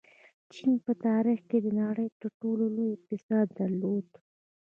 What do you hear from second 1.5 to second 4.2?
د نړۍ تر ټولو لوی اقتصاد درلود.